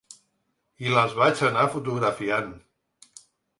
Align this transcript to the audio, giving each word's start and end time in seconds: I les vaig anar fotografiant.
I 0.85 0.93
les 0.93 1.13
vaig 1.19 1.45
anar 1.49 1.67
fotografiant. 1.75 2.51